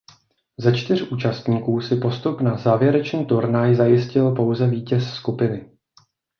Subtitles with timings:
[0.59, 5.71] Ze čtyř účastníků si postup na závěrečný turnaj zajistil pouze vítěz skupiny.